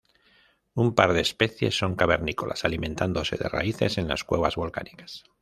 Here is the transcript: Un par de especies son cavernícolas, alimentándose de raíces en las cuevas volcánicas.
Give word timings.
Un 0.73 0.95
par 0.95 1.13
de 1.13 1.19
especies 1.21 1.75
son 1.77 1.93
cavernícolas, 1.95 2.65
alimentándose 2.65 3.35
de 3.37 3.47
raíces 3.47 3.99
en 3.99 4.07
las 4.07 4.23
cuevas 4.23 4.55
volcánicas. 4.55 5.25